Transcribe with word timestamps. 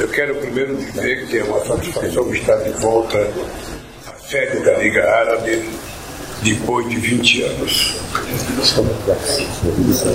Eu 0.00 0.08
quero 0.08 0.34
primeiro 0.36 0.76
dizer 0.76 1.26
que 1.26 1.38
é 1.38 1.44
uma 1.44 1.62
satisfação 1.62 2.32
estar 2.32 2.56
de 2.56 2.70
volta 2.80 3.18
à 4.06 4.12
sede 4.18 4.64
da 4.64 4.78
Liga 4.78 5.06
Árabe 5.06 5.68
depois 6.42 6.88
de 6.88 6.96
20 6.96 7.42
anos. 7.42 7.96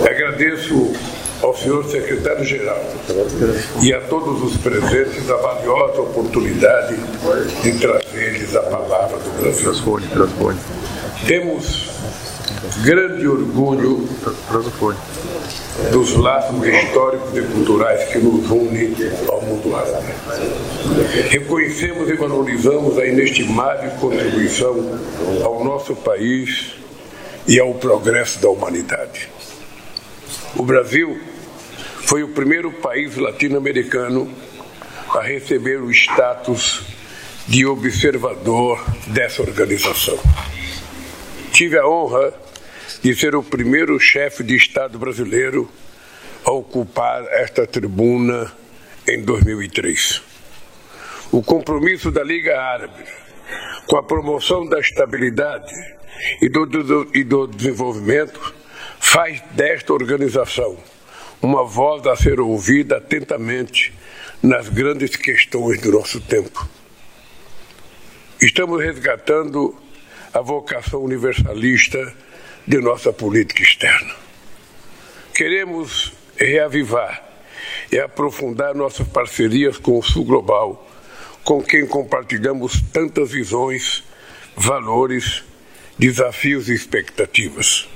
Agradeço 0.10 0.92
ao 1.44 1.56
senhor 1.56 1.86
secretário-geral 1.86 2.84
e 3.84 3.94
a 3.94 4.02
todos 4.02 4.42
os 4.42 4.58
presentes 4.58 5.30
a 5.30 5.36
valiosa 5.36 6.02
oportunidade 6.02 6.96
de 7.62 7.80
trazer-lhes 7.80 8.56
a 8.56 8.64
palavra 8.64 9.18
do 9.20 9.40
Brasil. 9.40 9.66
Temos 11.28 11.92
grande 12.84 13.28
orgulho 13.28 14.10
dos 15.92 16.14
laços 16.14 16.66
históricos 16.66 17.38
e 17.38 17.42
culturais 17.42 18.08
que 18.10 18.18
nos 18.20 18.50
unem 18.50 18.96
ao 19.28 19.42
mundo 19.42 19.76
árabe. 19.76 20.14
Reconhecemos 21.30 22.10
e 22.10 22.14
valorizamos 22.14 22.98
a 22.98 23.06
inestimável 23.06 23.92
contribuição 24.00 25.00
ao 25.44 25.64
nosso 25.64 25.96
país 25.96 26.76
e 27.48 27.60
ao 27.60 27.74
progresso 27.74 28.42
da 28.42 28.50
humanidade. 28.50 29.30
O 30.56 30.64
Brasil 30.64 31.20
foi 32.04 32.24
o 32.24 32.30
primeiro 32.30 32.72
país 32.72 33.18
latino-americano 33.18 34.30
a 35.10 35.22
receber 35.22 35.82
o 35.82 35.92
status 35.92 36.84
de 37.48 37.66
observador 37.66 38.84
dessa 39.08 39.42
organização. 39.42 40.18
Tive 41.52 41.78
a 41.78 41.88
honra 41.88 42.34
de 43.02 43.16
ser 43.16 43.36
o 43.36 43.44
primeiro 43.44 44.00
chefe 44.00 44.44
de 44.44 44.56
Estado 44.56 44.98
brasileiro 44.98 45.70
a 46.44 46.52
ocupar 46.52 47.24
esta 47.32 47.66
tribuna 47.66 48.52
em 49.08 49.22
2003. 49.22 50.22
O 51.32 51.42
compromisso 51.42 52.12
da 52.12 52.24
Liga 52.24 52.60
Árabe 52.60 53.04
com 53.88 53.98
a 53.98 54.04
promoção 54.04 54.66
da 54.68 54.80
estabilidade 54.80 55.74
e 56.42 56.50
do, 56.50 56.66
do, 56.66 57.12
e 57.14 57.24
do 57.24 57.48
desenvolvimento 57.48 58.54
faz 59.00 59.42
desta 59.52 59.94
organização 59.94 60.78
uma 61.42 61.64
voz 61.64 62.06
a 62.08 62.16
ser 62.16 62.40
ouvida 62.40 62.98
atentamente 62.98 63.94
nas 64.42 64.68
grandes 64.70 65.16
questões 65.16 65.80
do 65.82 65.92
nosso 65.92 66.20
tempo. 66.22 66.68
Estamos 68.42 68.82
resgatando 68.82 69.76
a 70.34 70.42
vocação 70.42 71.04
universalista 71.04 72.14
de 72.68 72.80
nossa 72.80 73.14
política 73.14 73.62
externa. 73.62 74.14
Queremos 75.34 76.14
reavivar 76.36 77.24
e 77.92 78.00
aprofundar 78.00 78.74
nossas 78.74 79.08
parcerias 79.08 79.78
com 79.78 80.00
o 80.00 80.04
Sul 80.04 80.26
Global, 80.26 80.90
com 81.44 81.62
quem 81.62 81.86
compartilhamos 81.86 82.82
tantas 82.92 83.32
visões, 83.32 84.04
valores, 84.56 85.44
desafios 85.98 86.70
e 86.70 86.74
expectativas. 86.74 87.88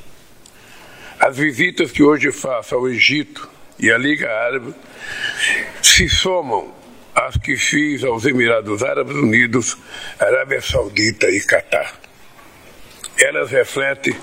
As 1.19 1.35
visitas 1.35 1.91
que 1.91 2.03
hoje 2.03 2.31
faço 2.31 2.75
ao 2.75 2.87
Egito 2.87 3.49
e 3.77 3.91
à 3.91 3.97
Liga 3.97 4.29
Árabe 4.29 4.73
se 5.81 6.07
somam 6.07 6.73
às 7.13 7.35
que 7.37 7.57
fiz 7.57 8.03
aos 8.03 8.25
Emirados 8.25 8.83
Árabes 8.83 9.15
Unidos, 9.15 9.77
Arábia 10.19 10.61
Saudita 10.61 11.29
e 11.29 11.41
Catar. 11.41 11.99
Elas 13.17 13.51
refletem 13.51 14.15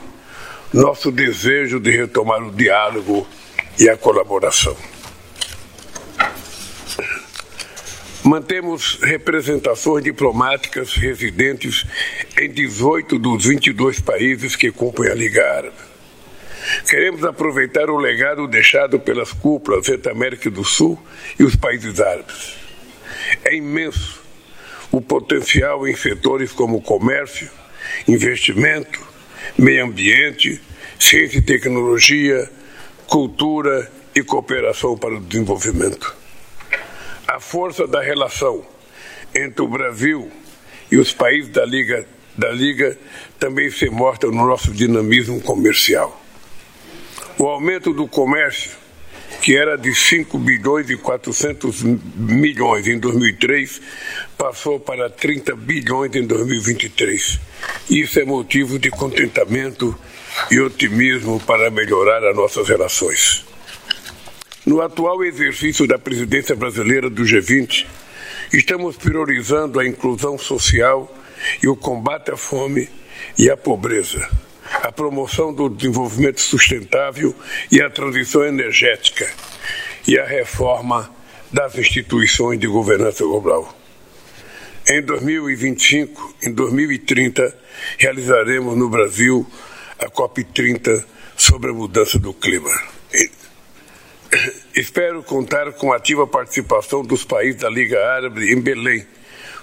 nosso 0.73 1.11
desejo 1.11 1.79
de 1.81 1.91
retomar 1.91 2.43
o 2.43 2.53
diálogo 2.53 3.27
e 3.79 3.89
a 3.89 3.97
colaboração. 3.97 4.77
Mantemos 8.25 8.99
representações 9.03 10.03
diplomáticas 10.03 10.95
residentes 10.95 11.87
em 12.37 12.51
18 12.51 13.21
dos 13.21 13.45
22 13.45 14.01
países 14.01 14.57
que 14.57 14.73
compõem 14.73 15.11
a 15.11 15.15
Liga 15.15 15.49
Árabe. 15.49 15.77
Queremos 16.89 17.25
aproveitar 17.25 17.89
o 17.89 17.97
legado 17.97 18.49
deixado 18.49 18.99
pelas 18.99 19.33
cúpulas 19.33 19.89
entre 19.89 20.09
a 20.09 20.13
América 20.13 20.51
do 20.51 20.65
Sul 20.65 21.01
e 21.39 21.45
os 21.45 21.55
países 21.55 22.01
árabes. 22.01 22.57
É 23.45 23.55
imenso 23.55 24.21
o 24.91 25.01
potencial 25.01 25.87
em 25.87 25.95
setores 25.95 26.51
como 26.51 26.83
comércio, 26.83 27.49
investimento, 28.09 29.01
meio 29.59 29.85
ambiente, 29.85 30.61
ciência 30.99 31.39
e 31.39 31.43
tecnologia, 31.43 32.51
cultura 33.07 33.91
e 34.15 34.23
cooperação 34.23 34.97
para 34.97 35.17
o 35.17 35.21
desenvolvimento. 35.21 36.15
A 37.27 37.41
força 37.41 37.87
da 37.87 38.01
relação 38.01 38.65
entre 39.35 39.63
o 39.63 39.69
Brasil 39.69 40.31
e 40.91 40.97
os 40.97 41.13
países 41.13 41.51
da 41.51 41.65
Liga, 41.65 42.07
da 42.37 42.51
Liga 42.51 42.97
também 43.39 43.71
se 43.71 43.89
mostra 43.89 44.31
no 44.31 44.47
nosso 44.47 44.73
dinamismo 44.73 45.41
comercial. 45.41 46.23
O 47.39 47.47
aumento 47.47 47.93
do 47.93 48.07
comércio, 48.07 48.71
que 49.47 49.57
era 49.57 49.79
de 49.79 49.95
5 49.95 50.41
bilhões 50.41 50.91
e 50.91 50.97
400 50.97 51.85
milhões 52.17 52.89
em 52.89 52.99
2003, 52.99 53.81
passou 54.37 54.81
para 54.81 55.09
30 55.09 55.55
bilhões 55.55 56.13
em 56.17 56.27
2023. 56.27 57.39
Isso 57.89 58.19
é 58.19 58.25
motivo 58.25 58.77
de 58.77 58.91
contentamento 58.91 59.97
e 60.51 60.59
otimismo 60.59 61.39
para 61.39 61.71
melhorar 61.71 62.29
as 62.29 62.35
nossas 62.35 62.69
relações. 62.69 63.45
No 64.67 64.83
atual 64.83 65.25
exercício 65.25 65.87
da 65.87 65.97
presidência 65.97 66.57
brasileira 66.57 67.09
do 67.09 67.23
G20, 67.23 67.87
estamos 68.53 68.97
priorizando 68.97 69.79
a 69.79 69.87
inclusão 69.87 70.37
social 70.37 71.09
e 71.63 71.69
o 71.69 71.77
combate 71.77 72.33
à 72.33 72.37
fome 72.37 72.91
e 73.39 73.49
à 73.49 73.57
pobreza, 73.57 74.29
a 74.83 74.91
promoção 74.93 75.53
do 75.53 75.69
desenvolvimento 75.69 76.41
sustentável 76.41 77.35
e 77.71 77.81
a 77.81 77.91
transição 77.91 78.45
energética 78.45 79.31
e 80.07 80.19
a 80.19 80.25
reforma 80.25 81.11
das 81.53 81.77
instituições 81.77 82.59
de 82.59 82.67
governança 82.67 83.25
global. 83.25 83.75
Em 84.89 85.03
2025, 85.03 86.37
em 86.43 86.53
2030, 86.53 87.57
realizaremos 87.99 88.77
no 88.77 88.89
Brasil 88.89 89.47
a 89.99 90.07
COP30 90.07 91.05
sobre 91.37 91.71
a 91.71 91.75
mudança 91.75 92.19
do 92.19 92.33
clima. 92.33 92.71
Espero 94.75 95.23
contar 95.23 95.73
com 95.73 95.93
a 95.93 95.97
ativa 95.97 96.27
participação 96.27 97.03
dos 97.03 97.25
países 97.25 97.61
da 97.61 97.71
Liga 97.71 98.07
Árabe 98.07 98.53
em 98.53 98.61
Belém, 98.61 99.07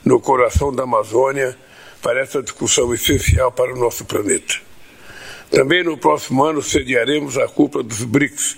no 0.03 0.19
coração 0.19 0.73
da 0.73 0.83
Amazônia, 0.83 1.57
para 2.01 2.19
essa 2.19 2.41
discussão 2.41 2.93
essencial 2.93 3.51
para 3.51 3.73
o 3.73 3.77
nosso 3.77 4.03
planeta. 4.03 4.72
Também 5.53 5.83
no 5.83 5.95
próximo 5.95 6.43
ano 6.43 6.63
sediaremos 6.63 7.37
a 7.37 7.47
cúpula 7.47 7.83
dos 7.83 8.03
BRICS, 8.03 8.57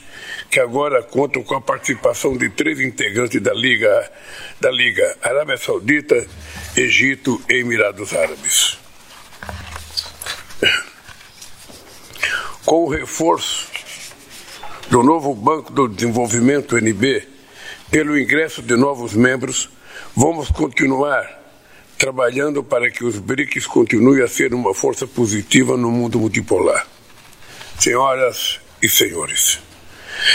que 0.49 0.61
agora 0.61 1.03
contam 1.03 1.43
com 1.43 1.53
a 1.53 1.59
participação 1.59 2.37
de 2.37 2.49
três 2.49 2.79
integrantes 2.79 3.41
da 3.41 3.53
Liga, 3.53 4.09
da 4.61 4.71
Liga 4.71 5.17
Arábia 5.21 5.57
Saudita, 5.57 6.25
Egito 6.73 7.41
e 7.49 7.55
Emirados 7.55 8.13
Árabes. 8.13 8.79
Com 12.65 12.85
o 12.85 12.89
reforço 12.89 13.67
do 14.89 15.03
novo 15.03 15.35
Banco 15.35 15.73
do 15.73 15.89
Desenvolvimento 15.89 16.77
NB, 16.77 17.27
pelo 17.91 18.17
ingresso 18.17 18.61
de 18.61 18.77
novos 18.77 19.13
membros, 19.13 19.69
vamos 20.15 20.49
continuar 20.49 21.44
trabalhando 21.97 22.63
para 22.63 22.89
que 22.89 23.03
os 23.03 23.17
BRICS 23.17 23.67
continuem 23.67 24.21
a 24.21 24.27
ser 24.27 24.53
uma 24.53 24.73
força 24.73 25.07
positiva 25.07 25.77
no 25.77 25.89
mundo 25.91 26.19
multipolar. 26.19 26.85
Senhoras 27.79 28.59
e 28.81 28.89
senhores, 28.89 29.59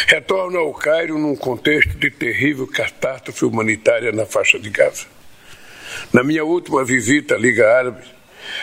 retorno 0.06 0.58
ao 0.58 0.72
Cairo 0.74 1.18
num 1.18 1.36
contexto 1.36 1.96
de 1.98 2.10
terrível 2.10 2.66
catástrofe 2.66 3.44
humanitária 3.44 4.12
na 4.12 4.26
faixa 4.26 4.58
de 4.58 4.70
Gaza. 4.70 5.06
Na 6.12 6.22
minha 6.22 6.44
última 6.44 6.84
visita 6.84 7.34
à 7.34 7.38
Liga 7.38 7.70
Árabe, 7.76 8.04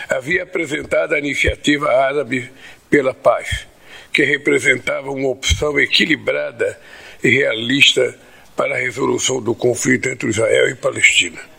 havia 0.08 0.42
apresentado 0.42 1.14
a 1.14 1.18
iniciativa 1.18 1.90
árabe 1.90 2.50
pela 2.90 3.14
paz, 3.14 3.66
que 4.12 4.24
representava 4.24 5.10
uma 5.10 5.28
opção 5.28 5.78
equilibrada 5.78 6.78
e 7.22 7.28
realista 7.28 8.18
para 8.56 8.74
a 8.74 8.78
resolução 8.78 9.40
do 9.40 9.54
conflito 9.54 10.08
entre 10.08 10.28
Israel 10.28 10.68
e 10.68 10.74
Palestina. 10.74 11.57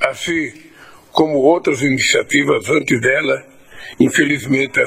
Assim 0.00 0.52
como 1.12 1.38
outras 1.38 1.80
iniciativas 1.80 2.68
antes 2.68 3.00
dela, 3.00 3.46
infelizmente 3.98 4.80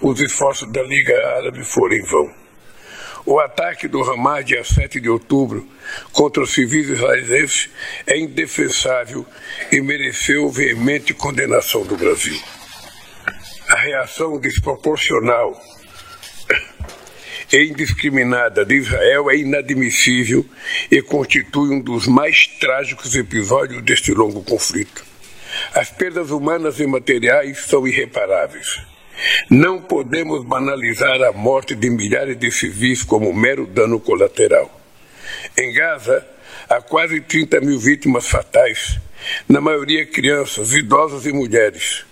os 0.00 0.20
esforços 0.20 0.70
da 0.72 0.82
Liga 0.82 1.14
Árabe 1.36 1.64
foram 1.64 1.96
em 1.96 2.02
vão. 2.02 2.42
O 3.24 3.38
ataque 3.38 3.86
do 3.86 4.02
Hamas, 4.02 4.44
dia 4.44 4.64
7 4.64 5.00
de 5.00 5.08
outubro, 5.08 5.66
contra 6.12 6.42
os 6.42 6.52
civis 6.52 6.88
israelenses 6.88 7.70
é 8.04 8.18
indefensável 8.18 9.24
e 9.70 9.80
mereceu 9.80 10.50
veemente 10.50 11.14
condenação 11.14 11.84
do 11.84 11.96
Brasil. 11.96 12.40
A 13.68 13.76
reação 13.76 14.40
desproporcional 14.40 15.60
e 17.52 17.64
indiscriminada 17.64 18.64
de 18.64 18.76
Israel 18.76 19.30
é 19.30 19.36
inadmissível 19.36 20.44
e 20.90 21.02
constitui 21.02 21.70
um 21.70 21.80
dos 21.80 22.06
mais 22.06 22.46
trágicos 22.46 23.14
episódios 23.14 23.82
deste 23.82 24.12
longo 24.12 24.42
conflito. 24.42 25.04
As 25.74 25.90
perdas 25.90 26.30
humanas 26.30 26.80
e 26.80 26.86
materiais 26.86 27.58
são 27.66 27.86
irreparáveis. 27.86 28.80
Não 29.50 29.82
podemos 29.82 30.44
banalizar 30.44 31.20
a 31.22 31.30
morte 31.30 31.74
de 31.74 31.90
milhares 31.90 32.38
de 32.38 32.50
civis 32.50 33.02
como 33.02 33.32
mero 33.34 33.66
dano 33.66 34.00
colateral. 34.00 34.80
Em 35.56 35.72
Gaza, 35.74 36.26
há 36.68 36.80
quase 36.80 37.20
30 37.20 37.60
mil 37.60 37.78
vítimas 37.78 38.26
fatais, 38.26 38.98
na 39.46 39.60
maioria 39.60 40.06
crianças, 40.06 40.72
idosos 40.72 41.26
e 41.26 41.32
mulheres. 41.32 42.06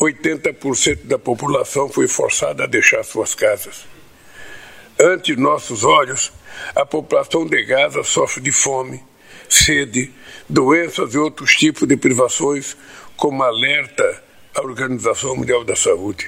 80% 0.00 1.04
da 1.04 1.18
população 1.18 1.88
foi 1.88 2.08
forçada 2.08 2.64
a 2.64 2.66
deixar 2.66 3.04
suas 3.04 3.34
casas. 3.34 3.84
Ante 5.02 5.34
nossos 5.34 5.82
olhos, 5.82 6.30
a 6.76 6.84
população 6.84 7.46
de 7.46 7.64
Gaza 7.64 8.04
sofre 8.04 8.42
de 8.42 8.52
fome, 8.52 9.02
sede, 9.48 10.12
doenças 10.46 11.14
e 11.14 11.18
outros 11.18 11.54
tipos 11.56 11.88
de 11.88 11.96
privações, 11.96 12.76
como 13.16 13.42
alerta 13.42 14.22
a 14.54 14.60
Organização 14.60 15.36
Mundial 15.36 15.64
da 15.64 15.74
Saúde. 15.74 16.26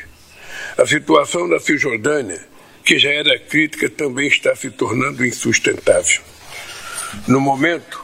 A 0.78 0.86
situação 0.86 1.46
na 1.46 1.60
Cisjordânia, 1.60 2.40
que 2.82 2.98
já 2.98 3.10
era 3.10 3.38
crítica, 3.38 3.90
também 3.90 4.26
está 4.26 4.56
se 4.56 4.70
tornando 4.70 5.24
insustentável. 5.24 6.22
No 7.28 7.40
momento 7.40 8.02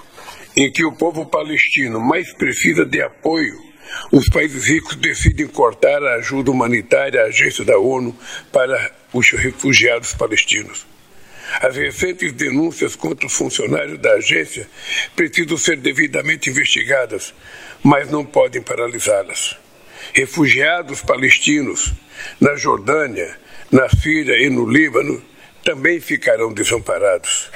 em 0.54 0.70
que 0.70 0.84
o 0.84 0.92
povo 0.92 1.24
palestino 1.24 1.98
mais 1.98 2.30
precisa 2.34 2.84
de 2.84 3.00
apoio, 3.00 3.58
os 4.12 4.28
países 4.28 4.66
ricos 4.66 4.96
decidem 4.96 5.46
cortar 5.46 6.02
a 6.02 6.16
ajuda 6.16 6.50
humanitária 6.50 7.22
à 7.22 7.24
agência 7.24 7.64
da 7.64 7.78
ONU 7.78 8.14
para 8.52 8.97
os 9.12 9.30
refugiados 9.30 10.14
palestinos. 10.14 10.86
As 11.60 11.76
recentes 11.76 12.32
denúncias 12.32 12.94
contra 12.94 13.26
os 13.26 13.32
funcionários 13.32 13.98
da 13.98 14.12
agência 14.12 14.68
precisam 15.16 15.56
ser 15.56 15.76
devidamente 15.78 16.50
investigadas, 16.50 17.34
mas 17.82 18.10
não 18.10 18.24
podem 18.24 18.60
paralisá-las. 18.60 19.56
Refugiados 20.12 21.00
palestinos 21.00 21.92
na 22.40 22.54
Jordânia, 22.54 23.36
na 23.70 23.88
Síria 23.88 24.36
e 24.36 24.50
no 24.50 24.70
Líbano 24.70 25.22
também 25.64 26.00
ficarão 26.00 26.52
desamparados. 26.52 27.50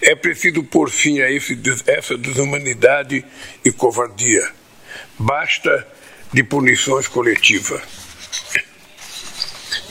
É 0.00 0.14
preciso 0.14 0.62
pôr 0.64 0.90
fim 0.90 1.20
a 1.20 1.30
esse, 1.30 1.58
essa 1.86 2.16
desumanidade 2.16 3.24
e 3.64 3.72
covardia. 3.72 4.48
Basta 5.18 5.86
de 6.32 6.42
punições 6.42 7.06
coletivas. 7.06 7.82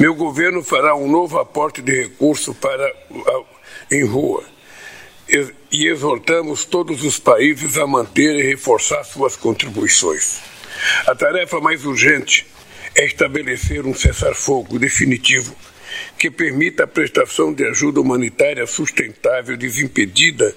Meu 0.02 0.16
governo 0.16 0.64
fará 0.64 0.96
um 0.96 1.08
novo 1.08 1.38
aporte 1.38 1.80
de 1.80 1.92
recursos 1.92 2.58
para 2.58 2.92
em 3.92 4.04
rua 4.04 4.44
e 5.72 5.86
exortamos 5.86 6.66
todos 6.66 7.04
os 7.04 7.20
países 7.20 7.78
a 7.78 7.86
manter 7.86 8.36
e 8.36 8.42
reforçar 8.42 9.04
suas 9.04 9.36
contribuições. 9.36 10.40
A 11.06 11.14
tarefa 11.14 11.60
mais 11.60 11.86
urgente 11.86 12.48
é 12.96 13.06
estabelecer 13.06 13.86
um 13.86 13.94
cessar-fogo 13.94 14.80
definitivo 14.80 15.56
que 16.18 16.32
permita 16.32 16.86
a 16.86 16.88
prestação 16.88 17.54
de 17.54 17.64
ajuda 17.68 18.02
humanitária 18.02 18.66
sustentável, 18.66 19.56
desimpedida 19.56 20.56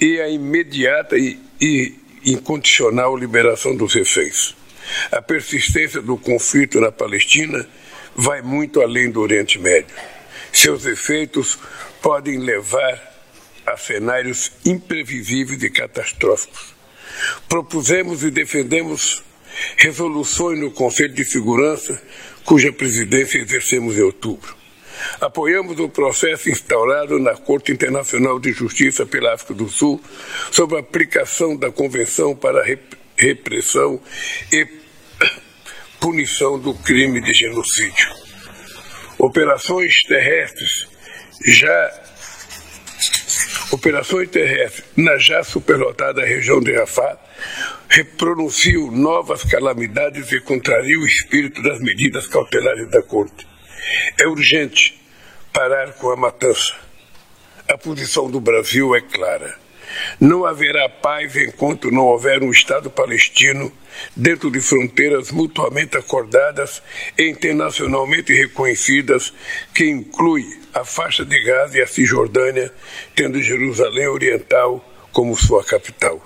e 0.00 0.20
a 0.20 0.28
imediata 0.28 1.18
e, 1.18 1.36
e 1.60 1.92
incondicional 2.24 3.16
liberação 3.16 3.74
dos 3.74 3.94
reféns. 3.94 4.54
A 5.10 5.20
persistência 5.20 6.00
do 6.00 6.16
conflito 6.16 6.80
na 6.80 6.92
Palestina 6.92 7.68
vai 8.16 8.40
muito 8.42 8.80
além 8.80 9.10
do 9.10 9.20
Oriente 9.20 9.58
Médio. 9.58 9.94
Seus 10.52 10.86
efeitos 10.86 11.58
podem 12.00 12.38
levar 12.38 13.14
a 13.66 13.76
cenários 13.76 14.52
imprevisíveis 14.64 15.62
e 15.62 15.70
catastróficos. 15.70 16.74
Propusemos 17.48 18.22
e 18.22 18.30
defendemos 18.30 19.22
resoluções 19.76 20.58
no 20.58 20.70
Conselho 20.70 21.14
de 21.14 21.24
Segurança, 21.24 22.00
cuja 22.44 22.72
presidência 22.72 23.38
exercemos 23.38 23.96
em 23.96 24.02
outubro. 24.02 24.56
Apoiamos 25.20 25.78
o 25.78 25.88
processo 25.88 26.48
instaurado 26.48 27.18
na 27.18 27.34
Corte 27.34 27.72
Internacional 27.72 28.38
de 28.38 28.52
Justiça 28.52 29.04
pela 29.04 29.34
África 29.34 29.52
do 29.52 29.68
Sul 29.68 30.00
sobre 30.50 30.76
a 30.76 30.80
aplicação 30.80 31.54
da 31.56 31.70
Convenção 31.70 32.34
para 32.34 32.62
a 32.62 32.78
Repressão 33.16 34.00
e 34.50 34.85
Punição 36.06 36.56
do 36.56 36.72
Crime 36.72 37.20
de 37.20 37.34
Genocídio. 37.34 38.14
Operações 39.18 39.92
terrestres 40.06 40.86
já 41.44 42.00
operações 43.72 44.30
terrestres 44.30 44.84
na 44.96 45.18
já 45.18 45.42
superlotada 45.42 46.24
região 46.24 46.60
de 46.60 46.72
Rafah 46.76 47.18
repronunciam 47.88 48.88
novas 48.92 49.42
calamidades 49.42 50.30
e 50.30 50.40
contrariam 50.40 51.02
o 51.02 51.06
espírito 51.06 51.60
das 51.60 51.80
medidas 51.80 52.28
cautelares 52.28 52.88
da 52.88 53.02
Corte. 53.02 53.44
É 54.16 54.28
urgente 54.28 54.96
parar 55.52 55.92
com 55.94 56.12
a 56.12 56.16
matança. 56.16 56.72
A 57.68 57.76
posição 57.76 58.30
do 58.30 58.40
Brasil 58.40 58.94
é 58.94 59.00
clara. 59.00 59.58
Não 60.20 60.44
haverá 60.44 60.88
paz 60.88 61.36
enquanto 61.36 61.90
não 61.90 62.04
houver 62.04 62.42
um 62.42 62.50
Estado 62.50 62.90
palestino 62.90 63.72
dentro 64.14 64.50
de 64.50 64.60
fronteiras 64.60 65.30
mutuamente 65.30 65.96
acordadas 65.96 66.82
e 67.16 67.28
internacionalmente 67.28 68.32
reconhecidas, 68.32 69.32
que 69.74 69.86
inclui 69.86 70.44
a 70.74 70.84
faixa 70.84 71.24
de 71.24 71.42
Gaza 71.42 71.78
e 71.78 71.82
a 71.82 71.86
Cisjordânia, 71.86 72.72
tendo 73.14 73.42
Jerusalém 73.42 74.08
Oriental 74.08 74.84
como 75.12 75.36
sua 75.36 75.64
capital. 75.64 76.22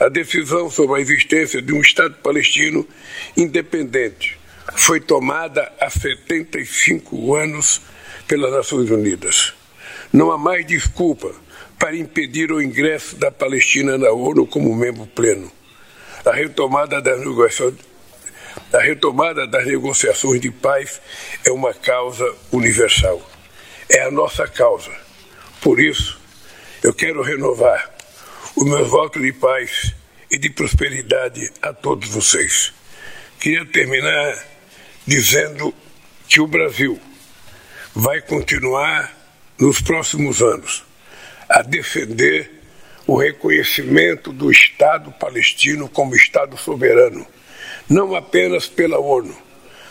A 0.00 0.08
decisão 0.08 0.70
sobre 0.70 0.98
a 0.98 1.00
existência 1.00 1.60
de 1.60 1.72
um 1.72 1.80
Estado 1.80 2.14
palestino 2.22 2.86
independente 3.36 4.38
foi 4.74 5.00
tomada 5.00 5.70
há 5.80 5.90
75 5.90 7.34
anos 7.34 7.80
pelas 8.26 8.52
Nações 8.52 8.90
Unidas. 8.90 9.52
Não 10.12 10.30
há 10.32 10.38
mais 10.38 10.66
desculpa 10.66 11.32
para 11.80 11.96
impedir 11.96 12.52
o 12.52 12.60
ingresso 12.60 13.16
da 13.16 13.30
Palestina 13.30 13.96
na 13.96 14.10
ONU 14.10 14.46
como 14.46 14.76
membro 14.76 15.06
pleno. 15.06 15.50
A 16.26 16.30
retomada 16.30 17.00
das 17.00 17.18
negociações, 17.18 17.74
a 18.70 18.78
retomada 18.78 19.46
das 19.46 19.66
negociações 19.66 20.42
de 20.42 20.50
paz 20.50 21.00
é 21.42 21.50
uma 21.50 21.72
causa 21.72 22.36
universal. 22.52 23.18
É 23.88 24.02
a 24.02 24.10
nossa 24.10 24.46
causa. 24.46 24.92
Por 25.62 25.80
isso, 25.80 26.20
eu 26.82 26.92
quero 26.92 27.22
renovar 27.22 27.90
os 28.54 28.64
meus 28.66 28.86
votos 28.86 29.22
de 29.22 29.32
paz 29.32 29.94
e 30.30 30.36
de 30.36 30.50
prosperidade 30.50 31.50
a 31.62 31.72
todos 31.72 32.10
vocês. 32.10 32.74
Queria 33.40 33.64
terminar 33.64 34.38
dizendo 35.06 35.74
que 36.28 36.42
o 36.42 36.46
Brasil 36.46 37.00
vai 37.94 38.20
continuar 38.20 39.10
nos 39.58 39.80
próximos 39.80 40.42
anos 40.42 40.89
a 41.50 41.62
defender 41.62 42.48
o 43.08 43.16
reconhecimento 43.16 44.32
do 44.32 44.52
Estado 44.52 45.10
palestino 45.10 45.88
como 45.88 46.14
Estado 46.14 46.56
soberano, 46.56 47.26
não 47.88 48.14
apenas 48.14 48.68
pela 48.68 49.00
ONU, 49.00 49.36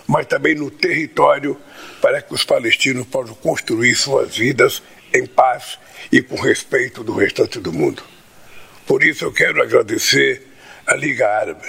mas 0.07 0.25
também 0.25 0.55
no 0.55 0.71
território 0.71 1.59
para 2.01 2.21
que 2.21 2.33
os 2.33 2.45
palestinos 2.45 3.05
possam 3.07 3.35
construir 3.35 3.93
suas 3.95 4.37
vidas 4.37 4.81
em 5.13 5.25
paz 5.25 5.77
e 6.09 6.21
com 6.21 6.35
respeito 6.35 7.03
do 7.03 7.13
restante 7.13 7.59
do 7.59 7.73
mundo. 7.73 8.01
Por 8.87 9.03
isso 9.03 9.25
eu 9.25 9.33
quero 9.33 9.61
agradecer 9.61 10.47
a 10.87 10.95
Liga 10.95 11.27
Árabe 11.27 11.67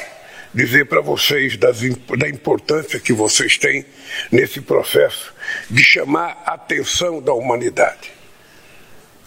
dizer 0.54 0.86
para 0.86 1.00
vocês 1.00 1.56
das, 1.56 1.80
da 2.16 2.28
importância 2.28 2.98
que 2.98 3.12
vocês 3.12 3.56
têm 3.56 3.84
nesse 4.30 4.60
processo 4.60 5.32
de 5.68 5.82
chamar 5.82 6.42
a 6.46 6.54
atenção 6.54 7.20
da 7.20 7.32
humanidade. 7.32 8.19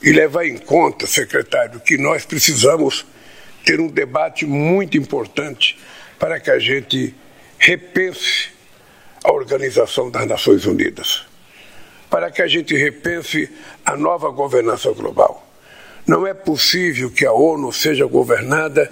E 0.03 0.11
levar 0.11 0.45
em 0.45 0.57
conta, 0.57 1.07
secretário, 1.07 1.79
que 1.79 1.97
nós 1.97 2.25
precisamos 2.25 3.05
ter 3.65 3.79
um 3.79 3.87
debate 3.87 4.45
muito 4.45 4.97
importante 4.97 5.79
para 6.19 6.39
que 6.39 6.51
a 6.51 6.59
gente 6.59 7.15
repense 7.57 8.49
a 9.23 9.31
Organização 9.31 10.11
das 10.11 10.27
Nações 10.27 10.65
Unidas, 10.65 11.25
para 12.09 12.29
que 12.29 12.41
a 12.41 12.47
gente 12.47 12.75
repense 12.75 13.49
a 13.85 13.95
nova 13.95 14.29
governança 14.29 14.91
global. 14.91 15.49
Não 16.05 16.27
é 16.27 16.33
possível 16.33 17.09
que 17.09 17.25
a 17.25 17.31
ONU 17.31 17.71
seja 17.71 18.05
governada 18.05 18.91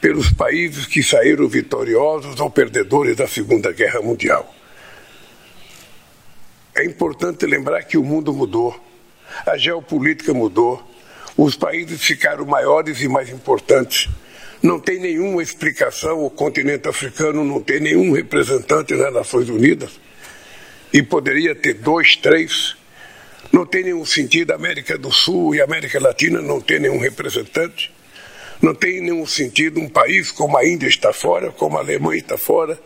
pelos 0.00 0.30
países 0.30 0.86
que 0.86 1.02
saíram 1.02 1.48
vitoriosos 1.48 2.38
ou 2.38 2.48
perdedores 2.48 3.16
da 3.16 3.26
Segunda 3.26 3.72
Guerra 3.72 4.00
Mundial. 4.00 4.54
É 6.72 6.84
importante 6.84 7.44
lembrar 7.46 7.82
que 7.84 7.98
o 7.98 8.04
mundo 8.04 8.32
mudou, 8.32 8.78
a 9.46 9.56
geopolítica 9.56 10.32
mudou, 10.32 10.82
os 11.36 11.56
países 11.56 12.00
ficaram 12.02 12.44
maiores 12.46 13.00
e 13.00 13.08
mais 13.08 13.28
importantes. 13.30 14.08
Não 14.62 14.80
tem 14.80 14.98
nenhuma 14.98 15.42
explicação, 15.42 16.24
o 16.24 16.30
continente 16.30 16.88
africano 16.88 17.44
não 17.44 17.60
tem 17.60 17.80
nenhum 17.80 18.12
representante 18.12 18.94
nas 18.94 19.12
Nações 19.12 19.48
Unidas. 19.48 20.00
E 20.92 21.02
poderia 21.02 21.54
ter 21.54 21.74
dois, 21.74 22.16
três 22.16 22.76
Não 23.52 23.66
tem 23.66 23.84
nenhum 23.84 24.04
sentido 24.06 24.52
a 24.52 24.54
América 24.54 24.96
do 24.96 25.12
Sul 25.12 25.54
e 25.54 25.60
a 25.60 25.64
América 25.64 26.00
Latina 26.00 26.40
não 26.40 26.60
ter 26.60 26.80
nenhum 26.80 26.98
representante. 26.98 27.92
Não 28.62 28.74
tem 28.74 29.00
nenhum 29.00 29.26
sentido 29.26 29.78
um 29.80 29.88
país 29.88 30.32
como 30.32 30.56
a 30.56 30.66
Índia 30.66 30.88
está 30.88 31.12
fora, 31.12 31.52
como 31.52 31.76
a 31.76 31.80
Alemanha 31.80 32.20
está 32.20 32.38
fora. 32.38 32.78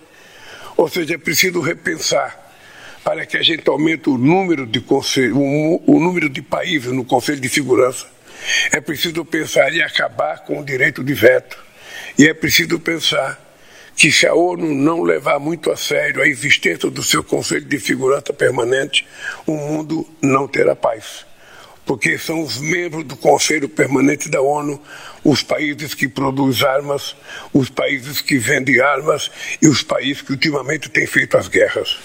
Ou 0.76 0.88
seja, 0.88 1.14
é 1.14 1.18
preciso 1.18 1.60
repensar 1.60 2.47
para 3.08 3.24
que 3.24 3.38
a 3.38 3.42
gente 3.42 3.66
aumente 3.66 4.10
o 4.10 4.18
número 4.18 4.66
de, 4.66 4.82
conselho, 4.82 5.38
o, 5.38 5.98
número 5.98 6.28
de 6.28 6.42
países 6.42 6.92
no 6.92 7.06
Conselho 7.06 7.40
de 7.40 7.48
Segurança. 7.48 8.06
É 8.70 8.82
preciso 8.82 9.24
pensar 9.24 9.74
em 9.74 9.80
acabar 9.80 10.40
com 10.40 10.60
o 10.60 10.62
direito 10.62 11.02
de 11.02 11.14
veto. 11.14 11.56
E 12.18 12.28
é 12.28 12.34
preciso 12.34 12.78
pensar 12.78 13.42
que 13.96 14.12
se 14.12 14.26
a 14.26 14.34
ONU 14.34 14.74
não 14.74 15.02
levar 15.02 15.38
muito 15.40 15.70
a 15.70 15.76
sério 15.76 16.20
a 16.20 16.28
existência 16.28 16.90
do 16.90 17.02
seu 17.02 17.24
Conselho 17.24 17.64
de 17.64 17.80
Segurança 17.80 18.30
Permanente, 18.34 19.06
o 19.46 19.54
mundo 19.54 20.06
não 20.20 20.46
terá 20.46 20.76
paz. 20.76 21.24
Porque 21.86 22.18
são 22.18 22.42
os 22.42 22.58
membros 22.58 23.04
do 23.04 23.16
Conselho 23.16 23.70
Permanente 23.70 24.28
da 24.28 24.42
ONU, 24.42 24.78
os 25.24 25.42
países 25.42 25.94
que 25.94 26.06
produzem 26.06 26.68
armas, 26.68 27.16
os 27.54 27.70
países 27.70 28.20
que 28.20 28.36
vendem 28.36 28.78
armas 28.82 29.30
e 29.62 29.66
os 29.66 29.82
países 29.82 30.20
que 30.20 30.32
ultimamente 30.32 30.90
têm 30.90 31.06
feito 31.06 31.38
as 31.38 31.48
guerras. 31.48 31.96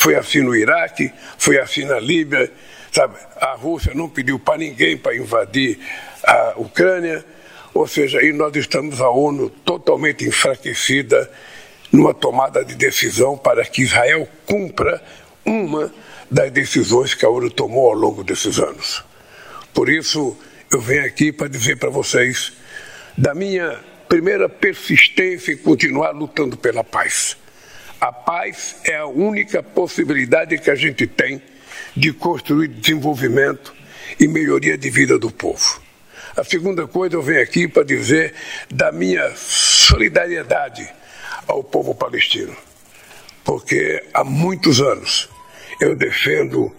Foi 0.00 0.14
assim 0.14 0.40
no 0.40 0.56
Iraque, 0.56 1.12
foi 1.38 1.58
assim 1.58 1.84
na 1.84 2.00
Líbia, 2.00 2.50
sabe? 2.90 3.16
A 3.40 3.54
Rússia 3.54 3.92
não 3.94 4.08
pediu 4.08 4.38
para 4.38 4.58
ninguém 4.58 4.96
para 4.96 5.14
invadir 5.14 5.78
a 6.24 6.54
Ucrânia 6.56 7.24
ou 7.72 7.86
seja, 7.86 8.18
aí 8.18 8.32
nós 8.32 8.54
estamos 8.56 9.00
a 9.00 9.08
ONU 9.08 9.48
totalmente 9.64 10.24
enfraquecida 10.26 11.30
numa 11.92 12.12
tomada 12.12 12.64
de 12.64 12.74
decisão 12.74 13.36
para 13.36 13.64
que 13.64 13.82
Israel 13.82 14.28
cumpra 14.46 15.02
uma 15.44 15.92
das 16.30 16.50
decisões 16.50 17.14
que 17.14 17.24
a 17.24 17.28
ONU 17.28 17.50
tomou 17.50 17.88
ao 17.88 17.94
longo 17.94 18.24
desses 18.24 18.58
anos. 18.58 19.04
Por 19.72 19.88
isso, 19.88 20.36
eu 20.70 20.80
venho 20.80 21.04
aqui 21.04 21.32
para 21.32 21.48
dizer 21.48 21.76
para 21.76 21.90
vocês 21.90 22.52
da 23.16 23.34
minha 23.34 23.78
primeira 24.08 24.48
persistência 24.48 25.52
em 25.52 25.56
continuar 25.56 26.10
lutando 26.10 26.56
pela 26.56 26.82
paz. 26.82 27.36
A 28.00 28.10
paz 28.10 28.76
é 28.84 28.96
a 28.96 29.06
única 29.06 29.62
possibilidade 29.62 30.56
que 30.58 30.70
a 30.70 30.74
gente 30.74 31.06
tem 31.06 31.42
de 31.94 32.12
construir 32.12 32.68
desenvolvimento 32.68 33.74
e 34.18 34.26
melhoria 34.26 34.78
de 34.78 34.88
vida 34.88 35.18
do 35.18 35.30
povo. 35.30 35.82
A 36.34 36.42
segunda 36.42 36.86
coisa, 36.86 37.16
eu 37.16 37.22
venho 37.22 37.42
aqui 37.42 37.68
para 37.68 37.82
dizer 37.82 38.32
da 38.70 38.90
minha 38.90 39.30
solidariedade 39.36 40.88
ao 41.46 41.62
povo 41.62 41.94
palestino, 41.94 42.56
porque 43.44 44.02
há 44.14 44.24
muitos 44.24 44.80
anos 44.80 45.28
eu 45.80 45.94
defendo 45.94 46.74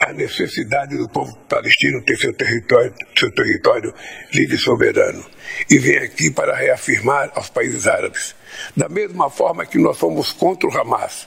a 0.00 0.12
necessidade 0.12 0.96
do 0.98 1.08
povo 1.08 1.34
palestino 1.48 2.02
ter 2.02 2.16
seu 2.16 2.32
território, 2.34 2.92
seu 3.16 3.32
território 3.32 3.94
livre 4.32 4.56
e 4.56 4.58
soberano. 4.58 5.24
E 5.70 5.78
venho 5.78 6.04
aqui 6.04 6.30
para 6.30 6.54
reafirmar 6.54 7.30
aos 7.34 7.48
países 7.48 7.86
árabes. 7.86 8.34
Da 8.76 8.88
mesma 8.88 9.30
forma 9.30 9.66
que 9.66 9.78
nós 9.78 9.96
fomos 9.96 10.32
contra 10.32 10.68
o 10.68 10.76
Hamas, 10.76 11.26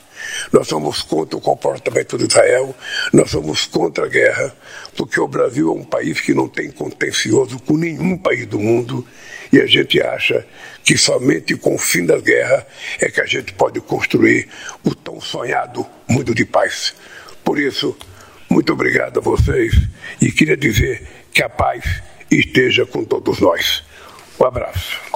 nós 0.51 0.67
somos 0.67 1.01
contra 1.01 1.38
o 1.38 1.41
comportamento 1.41 2.17
de 2.17 2.25
Israel, 2.25 2.75
nós 3.13 3.29
somos 3.31 3.65
contra 3.65 4.05
a 4.05 4.09
guerra, 4.09 4.55
porque 4.95 5.19
o 5.19 5.27
Brasil 5.27 5.69
é 5.69 5.74
um 5.74 5.83
país 5.83 6.19
que 6.19 6.33
não 6.33 6.48
tem 6.48 6.69
contencioso 6.71 7.59
com 7.59 7.77
nenhum 7.77 8.17
país 8.17 8.45
do 8.45 8.59
mundo 8.59 9.05
e 9.51 9.59
a 9.59 9.65
gente 9.65 10.01
acha 10.01 10.45
que 10.83 10.98
somente 10.98 11.55
com 11.55 11.75
o 11.75 11.77
fim 11.77 12.05
da 12.05 12.19
guerra 12.19 12.65
é 13.00 13.09
que 13.09 13.21
a 13.21 13.25
gente 13.25 13.53
pode 13.53 13.81
construir 13.81 14.48
o 14.83 14.93
tão 14.93 15.19
sonhado 15.19 15.86
mundo 16.07 16.36
de 16.36 16.45
paz. 16.45 16.93
Por 17.43 17.59
isso, 17.59 17.98
muito 18.50 18.74
obrigado 18.74 19.19
a 19.19 19.21
vocês 19.21 19.74
e 20.21 20.31
queria 20.31 20.57
dizer 20.57 21.07
que 21.33 21.41
a 21.41 21.50
paz 21.50 21.83
esteja 22.29 22.86
com 22.86 23.03
todos 23.03 23.39
nós. 23.39 23.83
Um 24.39 24.45
abraço. 24.45 25.08